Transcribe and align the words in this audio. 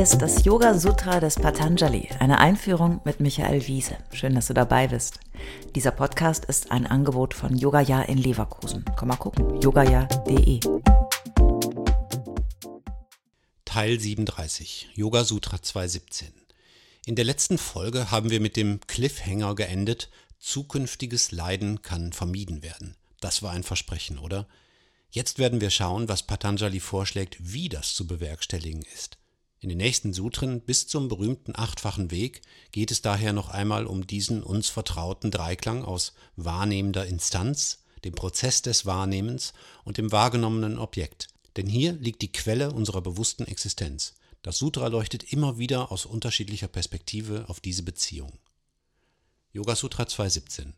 Ist 0.00 0.22
das 0.22 0.46
Yoga 0.46 0.78
Sutra 0.78 1.20
des 1.20 1.34
Patanjali, 1.34 2.08
eine 2.20 2.38
Einführung 2.38 3.02
mit 3.04 3.20
Michael 3.20 3.66
Wiese. 3.66 3.98
Schön, 4.14 4.34
dass 4.34 4.46
du 4.46 4.54
dabei 4.54 4.88
bist. 4.88 5.20
Dieser 5.74 5.90
Podcast 5.90 6.46
ist 6.46 6.70
ein 6.72 6.86
Angebot 6.86 7.34
von 7.34 7.54
Yogaya 7.54 8.00
in 8.04 8.16
Leverkusen. 8.16 8.82
Komm 8.96 9.08
mal 9.08 9.16
gucken, 9.16 9.60
yogaya.de. 9.60 10.60
Teil 13.66 14.00
37, 14.00 14.88
Yoga 14.94 15.22
Sutra 15.22 15.60
217. 15.60 16.32
In 17.04 17.14
der 17.14 17.26
letzten 17.26 17.58
Folge 17.58 18.10
haben 18.10 18.30
wir 18.30 18.40
mit 18.40 18.56
dem 18.56 18.80
Cliffhanger 18.86 19.54
geendet, 19.54 20.08
zukünftiges 20.38 21.30
Leiden 21.30 21.82
kann 21.82 22.14
vermieden 22.14 22.62
werden. 22.62 22.96
Das 23.20 23.42
war 23.42 23.52
ein 23.52 23.64
Versprechen, 23.64 24.18
oder? 24.18 24.46
Jetzt 25.10 25.38
werden 25.38 25.60
wir 25.60 25.68
schauen, 25.68 26.08
was 26.08 26.22
Patanjali 26.22 26.80
vorschlägt, 26.80 27.36
wie 27.38 27.68
das 27.68 27.92
zu 27.92 28.06
bewerkstelligen 28.06 28.80
ist. 28.94 29.19
In 29.62 29.68
den 29.68 29.76
nächsten 29.76 30.14
Sutren 30.14 30.62
bis 30.62 30.86
zum 30.86 31.08
berühmten 31.08 31.52
achtfachen 31.54 32.10
Weg 32.10 32.40
geht 32.72 32.90
es 32.90 33.02
daher 33.02 33.34
noch 33.34 33.50
einmal 33.50 33.86
um 33.86 34.06
diesen 34.06 34.42
uns 34.42 34.70
vertrauten 34.70 35.30
Dreiklang 35.30 35.84
aus 35.84 36.14
wahrnehmender 36.36 37.04
Instanz, 37.04 37.84
dem 38.04 38.14
Prozess 38.14 38.62
des 38.62 38.86
Wahrnehmens 38.86 39.52
und 39.84 39.98
dem 39.98 40.12
wahrgenommenen 40.12 40.78
Objekt. 40.78 41.28
Denn 41.56 41.66
hier 41.66 41.92
liegt 41.92 42.22
die 42.22 42.32
Quelle 42.32 42.72
unserer 42.72 43.02
bewussten 43.02 43.46
Existenz. 43.46 44.14
Das 44.40 44.56
Sutra 44.56 44.86
leuchtet 44.86 45.30
immer 45.30 45.58
wieder 45.58 45.92
aus 45.92 46.06
unterschiedlicher 46.06 46.68
Perspektive 46.68 47.44
auf 47.48 47.60
diese 47.60 47.82
Beziehung. 47.82 48.32
Yoga 49.52 49.76
Sutra 49.76 50.06
217 50.06 50.72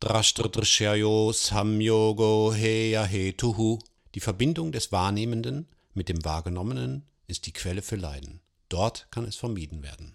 Drashtrashayo 0.00 1.32
Samyogo 1.32 2.54
Heya 2.54 3.04
Hetuhu. 3.04 3.78
Die 4.14 4.20
Verbindung 4.20 4.72
des 4.72 4.92
Wahrnehmenden 4.92 5.68
mit 5.92 6.08
dem 6.08 6.24
Wahrgenommenen 6.24 7.04
ist 7.32 7.46
die 7.46 7.52
Quelle 7.54 7.80
für 7.80 7.96
Leiden. 7.96 8.40
Dort 8.68 9.08
kann 9.10 9.24
es 9.24 9.36
vermieden 9.36 9.82
werden. 9.82 10.14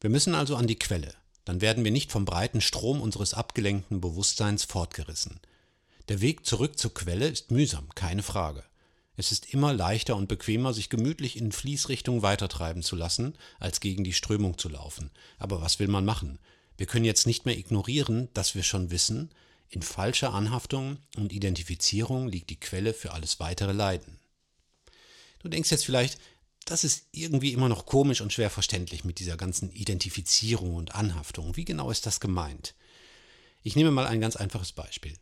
Wir 0.00 0.08
müssen 0.08 0.36
also 0.36 0.54
an 0.54 0.68
die 0.68 0.78
Quelle, 0.78 1.12
dann 1.44 1.60
werden 1.60 1.82
wir 1.82 1.90
nicht 1.90 2.12
vom 2.12 2.24
breiten 2.24 2.60
Strom 2.60 3.00
unseres 3.00 3.34
abgelenkten 3.34 4.00
Bewusstseins 4.00 4.64
fortgerissen. 4.64 5.40
Der 6.08 6.20
Weg 6.20 6.46
zurück 6.46 6.78
zur 6.78 6.94
Quelle 6.94 7.26
ist 7.26 7.50
mühsam, 7.50 7.88
keine 7.96 8.22
Frage. 8.22 8.62
Es 9.16 9.32
ist 9.32 9.52
immer 9.52 9.72
leichter 9.74 10.14
und 10.14 10.28
bequemer, 10.28 10.72
sich 10.72 10.90
gemütlich 10.90 11.36
in 11.36 11.50
Fließrichtung 11.50 12.22
weitertreiben 12.22 12.84
zu 12.84 12.94
lassen, 12.94 13.34
als 13.58 13.80
gegen 13.80 14.04
die 14.04 14.12
Strömung 14.12 14.56
zu 14.56 14.68
laufen. 14.68 15.10
Aber 15.36 15.60
was 15.60 15.80
will 15.80 15.88
man 15.88 16.04
machen? 16.04 16.38
Wir 16.76 16.86
können 16.86 17.04
jetzt 17.04 17.26
nicht 17.26 17.44
mehr 17.44 17.58
ignorieren, 17.58 18.28
dass 18.34 18.54
wir 18.54 18.62
schon 18.62 18.92
wissen, 18.92 19.32
in 19.70 19.82
falscher 19.82 20.32
Anhaftung 20.32 20.98
und 21.16 21.32
Identifizierung 21.32 22.28
liegt 22.28 22.50
die 22.50 22.60
Quelle 22.60 22.94
für 22.94 23.12
alles 23.12 23.40
weitere 23.40 23.72
Leiden. 23.72 24.18
Du 25.40 25.48
denkst 25.48 25.70
jetzt 25.70 25.84
vielleicht, 25.84 26.18
das 26.64 26.84
ist 26.84 27.06
irgendwie 27.12 27.52
immer 27.52 27.68
noch 27.68 27.86
komisch 27.86 28.20
und 28.20 28.32
schwer 28.32 28.50
verständlich 28.50 29.04
mit 29.04 29.18
dieser 29.18 29.36
ganzen 29.36 29.70
Identifizierung 29.70 30.74
und 30.74 30.94
Anhaftung. 30.94 31.56
Wie 31.56 31.64
genau 31.64 31.90
ist 31.90 32.06
das 32.06 32.20
gemeint? 32.20 32.74
Ich 33.62 33.76
nehme 33.76 33.90
mal 33.90 34.06
ein 34.06 34.20
ganz 34.20 34.36
einfaches 34.36 34.72
Beispiel. 34.72 35.14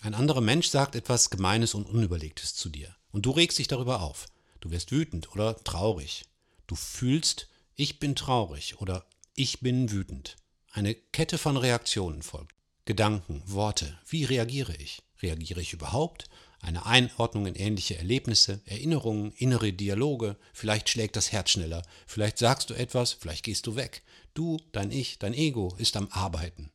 Ein 0.00 0.14
anderer 0.14 0.40
Mensch 0.40 0.68
sagt 0.68 0.94
etwas 0.94 1.30
Gemeines 1.30 1.74
und 1.74 1.86
Unüberlegtes 1.86 2.54
zu 2.54 2.68
dir. 2.68 2.94
Und 3.10 3.26
du 3.26 3.30
regst 3.30 3.58
dich 3.58 3.68
darüber 3.68 4.02
auf. 4.02 4.26
Du 4.60 4.70
wirst 4.70 4.90
wütend 4.90 5.32
oder 5.32 5.56
traurig. 5.64 6.24
Du 6.66 6.74
fühlst, 6.74 7.48
ich 7.74 7.98
bin 7.98 8.14
traurig 8.14 8.80
oder 8.80 9.06
ich 9.34 9.60
bin 9.60 9.90
wütend. 9.90 10.36
Eine 10.70 10.94
Kette 10.94 11.38
von 11.38 11.56
Reaktionen 11.56 12.22
folgt. 12.22 12.61
Gedanken, 12.84 13.42
Worte. 13.46 13.96
Wie 14.08 14.24
reagiere 14.24 14.74
ich? 14.74 15.02
Reagiere 15.22 15.60
ich 15.60 15.72
überhaupt? 15.72 16.28
Eine 16.60 16.84
Einordnung 16.84 17.46
in 17.46 17.54
ähnliche 17.54 17.96
Erlebnisse, 17.96 18.60
Erinnerungen, 18.64 19.32
innere 19.32 19.72
Dialoge. 19.72 20.36
Vielleicht 20.52 20.88
schlägt 20.88 21.14
das 21.14 21.30
Herz 21.30 21.50
schneller. 21.50 21.82
Vielleicht 22.06 22.38
sagst 22.38 22.70
du 22.70 22.74
etwas, 22.74 23.12
vielleicht 23.12 23.44
gehst 23.44 23.66
du 23.66 23.76
weg. 23.76 24.02
Du, 24.34 24.58
dein 24.72 24.90
Ich, 24.90 25.18
dein 25.18 25.34
Ego 25.34 25.74
ist 25.78 25.96
am 25.96 26.08
Arbeiten. 26.10 26.72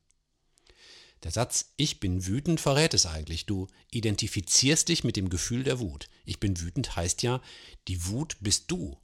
Der 1.23 1.31
Satz 1.31 1.73
Ich 1.75 1.99
bin 1.99 2.25
wütend 2.25 2.61
verrät 2.61 2.93
es 2.93 3.05
eigentlich. 3.05 3.45
Du 3.45 3.67
identifizierst 3.91 4.87
dich 4.87 5.03
mit 5.03 5.17
dem 5.17 5.29
Gefühl 5.29 5.63
der 5.63 5.79
Wut. 5.79 6.09
Ich 6.25 6.39
bin 6.39 6.59
wütend 6.61 6.95
heißt 6.95 7.21
ja, 7.23 7.41
die 7.87 8.05
Wut 8.07 8.37
bist 8.39 8.71
du. 8.71 8.97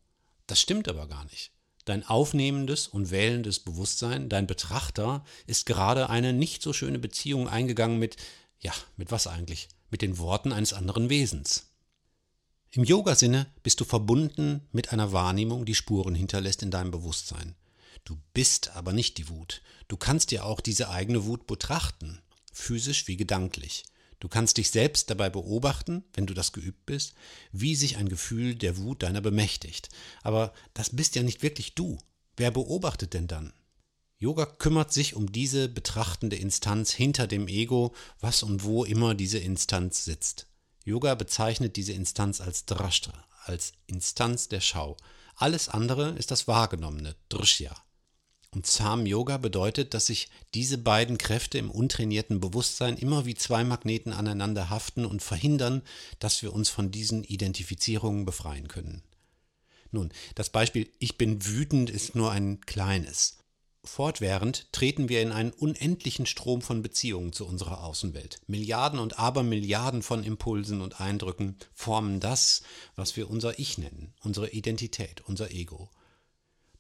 Das 0.48 0.62
stimmt 0.62 0.88
aber 0.88 1.08
gar 1.08 1.26
nicht. 1.26 1.52
Dein 1.86 2.06
aufnehmendes 2.06 2.88
und 2.88 3.12
wählendes 3.12 3.60
Bewusstsein, 3.60 4.30
dein 4.30 4.48
Betrachter, 4.48 5.26
ist 5.48 5.66
gerade 5.66 6.10
eine 6.10 6.32
nicht 6.32 6.62
so 6.62 6.72
schöne 6.72 7.00
Beziehung 7.00 7.50
eingegangen 7.50 8.00
mit, 8.00 8.16
ja, 8.60 8.74
mit 8.96 9.12
was 9.12 9.28
eigentlich? 9.28 9.68
Mit 9.90 10.02
den 10.02 10.18
Worten 10.18 10.54
eines 10.54 10.74
anderen 10.74 11.10
Wesens. 11.10 11.68
Im 12.72 12.84
Yoga-Sinne 12.84 13.48
bist 13.62 13.80
du 13.82 13.86
verbunden 13.86 14.68
mit 14.72 14.92
einer 14.92 15.12
Wahrnehmung, 15.12 15.66
die 15.66 15.76
Spuren 15.76 16.16
hinterlässt 16.16 16.64
in 16.64 16.72
deinem 16.72 16.90
Bewusstsein. 16.90 17.56
Du 18.06 18.18
bist 18.34 18.76
aber 18.76 18.94
nicht 18.94 19.18
die 19.18 19.30
Wut. 19.30 19.62
Du 19.88 19.98
kannst 19.98 20.32
dir 20.32 20.46
auch 20.46 20.60
diese 20.60 20.90
eigene 20.90 21.26
Wut 21.26 21.46
betrachten, 21.46 22.20
physisch 22.52 23.08
wie 23.08 23.18
gedanklich. 23.18 23.84
Du 24.24 24.30
kannst 24.30 24.56
dich 24.56 24.72
selbst 24.72 25.10
dabei 25.10 25.30
beobachten, 25.30 26.06
wenn 26.14 26.26
du 26.26 26.34
das 26.34 26.54
geübt 26.54 26.86
bist, 26.86 27.14
wie 27.52 27.76
sich 27.76 27.98
ein 27.98 28.08
Gefühl 28.08 28.56
der 28.56 28.78
Wut 28.78 29.04
deiner 29.04 29.20
bemächtigt. 29.20 29.90
Aber 30.22 30.54
das 30.74 30.92
bist 30.92 31.16
ja 31.16 31.24
nicht 31.24 31.44
wirklich 31.44 31.76
du. 31.76 31.98
Wer 32.38 32.50
beobachtet 32.50 33.14
denn 33.14 33.28
dann? 33.28 33.52
Yoga 34.18 34.46
kümmert 34.46 34.94
sich 34.94 35.18
um 35.18 35.30
diese 35.30 35.68
betrachtende 35.68 36.38
Instanz 36.38 36.94
hinter 36.94 37.28
dem 37.28 37.50
Ego, 37.50 37.94
was 38.22 38.44
und 38.44 38.64
wo 38.64 38.86
immer 38.86 39.14
diese 39.14 39.40
Instanz 39.40 40.06
sitzt. 40.06 40.48
Yoga 40.86 41.16
bezeichnet 41.16 41.76
diese 41.76 41.92
Instanz 41.92 42.40
als 42.40 42.64
Drashtra, 42.64 43.26
als 43.44 43.74
Instanz 43.88 44.48
der 44.48 44.62
Schau. 44.62 44.96
Alles 45.36 45.68
andere 45.68 46.12
ist 46.12 46.32
das 46.32 46.48
Wahrgenommene, 46.48 47.18
Drishya. 47.28 47.76
Und 48.54 48.68
Sam 48.68 49.08
Yoga 49.08 49.38
bedeutet, 49.38 49.96
dass 49.96 50.06
sich 50.06 50.30
diese 50.54 50.78
beiden 50.78 51.18
Kräfte 51.18 51.58
im 51.58 51.72
untrainierten 51.72 52.40
Bewusstsein 52.40 52.98
immer 52.98 53.26
wie 53.26 53.34
zwei 53.34 53.64
Magneten 53.64 54.14
aneinander 54.14 54.70
haften 54.70 55.06
und 55.06 55.24
verhindern, 55.24 55.82
dass 56.20 56.44
wir 56.44 56.54
uns 56.54 56.70
von 56.70 56.92
diesen 56.92 57.24
Identifizierungen 57.24 58.26
befreien 58.26 58.68
können. 58.68 59.02
Nun, 59.92 60.12
das 60.36 60.52
Beispiel 60.52 60.88
Ich 61.00 61.18
bin 61.18 61.46
wütend 61.46 61.90
ist 61.90 62.16
nur 62.16 62.32
ein 62.32 62.62
kleines. 62.62 63.38
Fortwährend 63.86 64.72
treten 64.72 65.10
wir 65.10 65.22
in 65.22 65.32
einen 65.32 65.52
unendlichen 65.52 66.26
Strom 66.26 66.62
von 66.62 66.82
Beziehungen 66.82 67.34
zu 67.34 67.46
unserer 67.46 67.84
Außenwelt. 67.84 68.40
Milliarden 68.48 69.00
und 69.00 69.20
Abermilliarden 69.20 70.04
von 70.04 70.24
Impulsen 70.24 70.80
und 70.80 71.02
Eindrücken 71.02 71.58
formen 71.74 72.20
das, 72.20 72.62
was 72.96 73.18
wir 73.18 73.30
unser 73.30 73.60
Ich 73.60 73.78
nennen, 73.78 74.14
unsere 74.22 74.52
Identität, 74.52 75.22
unser 75.26 75.52
Ego. 75.52 75.90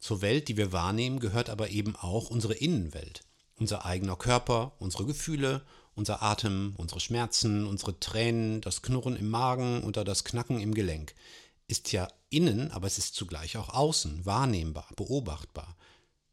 Zur 0.04 0.22
Welt, 0.22 0.50
die 0.50 0.58
wir 0.58 0.74
wahrnehmen, 0.74 1.22
gehört 1.22 1.50
aber 1.50 1.70
eben 1.70 1.96
auch 1.96 2.30
unsere 2.30 2.56
Innenwelt. 2.56 3.24
Unser 3.56 3.86
eigener 3.86 4.18
Körper, 4.18 4.74
unsere 4.78 5.06
Gefühle, 5.06 5.62
unser 5.96 6.22
Atem, 6.22 6.74
unsere 6.76 7.00
Schmerzen, 7.00 7.66
unsere 7.66 7.98
Tränen, 8.02 8.60
das 8.60 8.82
Knurren 8.82 9.16
im 9.16 9.30
Magen 9.30 9.82
oder 9.86 10.04
das 10.04 10.26
Knacken 10.26 10.60
im 10.60 10.74
Gelenk. 10.74 11.16
Ist 11.70 11.94
ja 11.94 12.10
innen, 12.30 12.70
aber 12.72 12.86
es 12.86 12.98
ist 12.98 13.16
zugleich 13.16 13.56
auch 13.56 13.70
außen, 13.70 14.26
wahrnehmbar, 14.26 14.90
beobachtbar. 14.98 15.78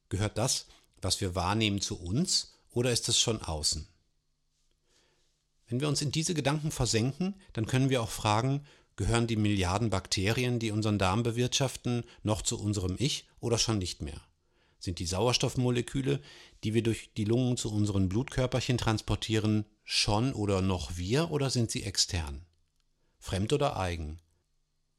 Gehört 0.09 0.37
das, 0.37 0.67
was 1.01 1.21
wir 1.21 1.37
wahrnehmen, 1.37 1.81
zu 1.81 1.97
uns 1.97 2.55
oder 2.73 2.91
ist 2.91 3.09
es 3.09 3.21
schon 3.21 3.41
außen? 3.41 3.87
Wenn 5.69 5.81
wir 5.81 5.87
uns 5.87 6.03
in 6.03 6.11
diese 6.11 6.35
Gedanken 6.35 6.73
versenken, 6.73 7.37
dann 7.53 7.67
können 7.67 7.89
wir 7.89 8.03
auch 8.03 8.11
fragen, 8.11 8.67
Gehören 9.01 9.27
die 9.27 9.37
Milliarden 9.37 9.89
Bakterien, 9.89 10.59
die 10.59 10.73
unseren 10.73 10.99
Darm 10.99 11.23
bewirtschaften, 11.23 12.05
noch 12.23 12.43
zu 12.43 12.61
unserem 12.61 12.97
Ich 12.99 13.27
oder 13.41 13.57
schon 13.57 13.79
nicht 13.79 14.03
mehr? 14.03 14.21
Sind 14.79 14.99
die 14.99 15.07
Sauerstoffmoleküle, 15.07 16.21
die 16.63 16.75
wir 16.75 16.83
durch 16.83 17.11
die 17.17 17.25
Lungen 17.25 17.57
zu 17.57 17.73
unseren 17.73 18.11
Blutkörperchen 18.11 18.77
transportieren, 18.77 19.65
schon 19.85 20.35
oder 20.35 20.61
noch 20.61 20.99
wir 20.99 21.31
oder 21.31 21.49
sind 21.49 21.71
sie 21.71 21.83
extern? 21.83 22.45
Fremd 23.19 23.55
oder 23.55 23.79
eigen? 23.79 24.21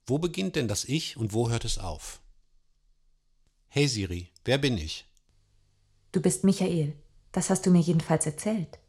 Wo 0.08 0.18
beginnt 0.18 0.56
denn 0.56 0.68
das 0.68 0.84
Ich 0.84 1.16
und 1.16 1.32
wo 1.32 1.52
hört 1.52 1.64
es 1.64 1.78
auf? 1.78 2.24
Hey 3.68 3.88
Siri, 3.88 4.32
wer 4.46 4.58
bin 4.58 4.80
ich? 4.80 5.06
Du 6.12 6.22
bist 6.22 6.44
Michael. 6.44 6.96
Das 7.32 7.52
hast 7.52 7.68
du 7.68 7.70
mir 7.70 7.82
jedenfalls 7.82 8.26
erzählt. 8.26 8.80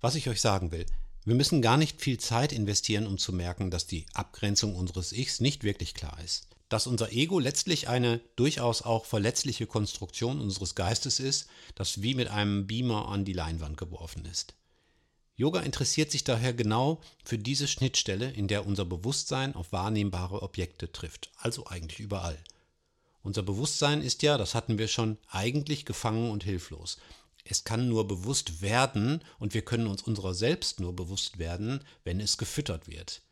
Was 0.00 0.14
ich 0.14 0.28
euch 0.28 0.40
sagen 0.40 0.72
will, 0.72 0.86
wir 1.24 1.34
müssen 1.34 1.60
gar 1.60 1.76
nicht 1.76 2.00
viel 2.00 2.18
Zeit 2.18 2.52
investieren, 2.52 3.06
um 3.06 3.18
zu 3.18 3.32
merken, 3.32 3.70
dass 3.70 3.86
die 3.86 4.06
Abgrenzung 4.14 4.74
unseres 4.74 5.12
Ichs 5.12 5.40
nicht 5.40 5.62
wirklich 5.62 5.92
klar 5.92 6.18
ist. 6.24 6.48
Dass 6.70 6.86
unser 6.86 7.12
Ego 7.12 7.38
letztlich 7.38 7.88
eine 7.88 8.20
durchaus 8.36 8.80
auch 8.80 9.04
verletzliche 9.04 9.66
Konstruktion 9.66 10.40
unseres 10.40 10.74
Geistes 10.74 11.20
ist, 11.20 11.48
das 11.74 12.00
wie 12.00 12.14
mit 12.14 12.28
einem 12.28 12.66
Beamer 12.66 13.08
an 13.08 13.26
die 13.26 13.34
Leinwand 13.34 13.76
geworfen 13.76 14.24
ist. 14.24 14.54
Yoga 15.36 15.60
interessiert 15.60 16.10
sich 16.10 16.24
daher 16.24 16.54
genau 16.54 17.00
für 17.24 17.38
diese 17.38 17.68
Schnittstelle, 17.68 18.30
in 18.30 18.48
der 18.48 18.66
unser 18.66 18.84
Bewusstsein 18.84 19.54
auf 19.54 19.72
wahrnehmbare 19.72 20.42
Objekte 20.42 20.92
trifft, 20.92 21.30
also 21.36 21.66
eigentlich 21.66 21.98
überall. 21.98 22.38
Unser 23.22 23.42
Bewusstsein 23.42 24.00
ist 24.00 24.22
ja, 24.22 24.38
das 24.38 24.54
hatten 24.54 24.78
wir 24.78 24.88
schon, 24.88 25.18
eigentlich 25.28 25.84
gefangen 25.84 26.30
und 26.30 26.44
hilflos. 26.44 26.98
Es 27.50 27.64
kann 27.64 27.88
nur 27.88 28.06
bewusst 28.06 28.62
werden 28.62 29.24
und 29.40 29.54
wir 29.54 29.62
können 29.62 29.88
uns 29.88 30.02
unserer 30.02 30.34
selbst 30.34 30.78
nur 30.78 30.94
bewusst 30.94 31.40
werden, 31.40 31.82
wenn 32.04 32.20
es 32.20 32.38
gefüttert 32.38 32.86
wird. 32.86 33.22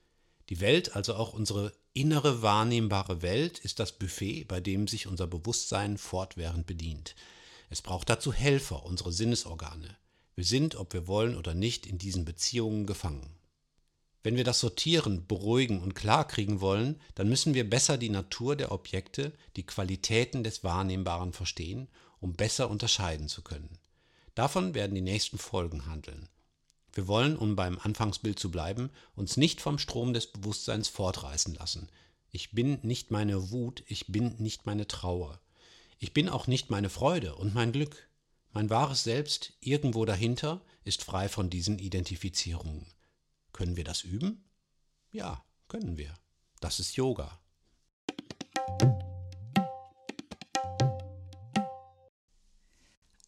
Die 0.49 0.59
Welt, 0.59 0.97
also 0.97 1.15
auch 1.15 1.35
unsere 1.35 1.73
innere 1.93 2.43
wahrnehmbare 2.43 3.23
Welt, 3.23 3.61
ist 3.61 3.79
das 3.79 3.93
Buffet, 3.93 4.43
bei 4.43 4.59
dem 4.59 4.89
sich 4.89 5.07
unser 5.07 5.29
Bewusstsein 5.29 5.99
fortwährend 5.99 6.67
bedient. 6.67 7.15
Es 7.71 7.81
braucht 7.81 8.11
dazu 8.11 8.33
Helfer, 8.33 8.85
unsere 8.85 9.13
Sinnesorgane. 9.13 9.97
Wir 10.35 10.45
sind, 10.45 10.75
ob 10.75 10.95
wir 10.95 11.07
wollen 11.07 11.37
oder 11.37 11.55
nicht, 11.55 11.87
in 11.87 11.99
diesen 11.99 12.25
Beziehungen 12.25 12.87
gefangen. 12.87 13.37
Wenn 14.25 14.35
wir 14.35 14.45
das 14.45 14.59
sortieren, 14.59 15.29
beruhigen 15.29 15.81
und 15.81 15.95
klarkriegen 15.95 16.61
wollen, 16.61 17.01
dann 17.15 17.29
müssen 17.29 17.55
wir 17.55 17.71
besser 17.71 17.99
die 17.99 18.11
Natur 18.11 18.57
der 18.57 18.73
Objekte, 18.73 19.33
die 19.55 19.65
Qualitäten 19.65 20.43
des 20.43 20.65
Wahrnehmbaren 20.65 21.33
verstehen, 21.33 21.87
um 22.19 22.33
besser 22.33 22.69
unterscheiden 22.69 23.29
zu 23.29 23.43
können. 23.43 23.78
Davon 24.39 24.73
werden 24.73 24.95
die 24.95 25.01
nächsten 25.01 25.37
Folgen 25.37 25.87
handeln. 25.87 26.29
Wir 26.93 27.09
wollen, 27.09 27.37
um 27.37 27.57
beim 27.57 27.77
Anfangsbild 27.77 28.39
zu 28.39 28.53
bleiben, 28.53 28.89
uns 29.17 29.37
nicht 29.37 29.61
vom 29.61 29.81
Strom 29.81 30.13
des 30.13 30.29
Bewusstseins 30.29 30.87
fortreißen 30.87 31.55
lassen. 31.57 31.89
Ich 32.31 32.53
bin 32.53 32.79
nicht 32.83 33.11
meine 33.11 33.51
Wut, 33.51 33.83
ich 33.89 34.07
bin 34.07 34.37
nicht 34.39 34.65
meine 34.65 34.87
Trauer. 34.87 35.41
Ich 35.99 36.15
bin 36.15 36.29
auch 36.29 36.47
nicht 36.47 36.71
meine 36.71 36.89
Freude 36.89 37.35
und 37.35 37.53
mein 37.53 37.73
Glück. 37.73 38.09
Mein 38.53 38.71
wahres 38.71 39.03
Selbst, 39.03 39.55
irgendwo 39.59 40.05
dahinter, 40.05 40.63
ist 40.85 41.03
frei 41.03 41.29
von 41.29 41.51
diesen 41.51 41.81
Identifizierungen. 41.81 42.87
Können 43.53 43.75
wir 43.75 43.83
das 43.83 44.03
üben? 44.03 44.45
Ja, 45.11 45.45
können 45.67 45.99
wir. 45.99 46.15
Das 46.61 46.79
ist 46.79 46.95
Yoga. 46.95 47.41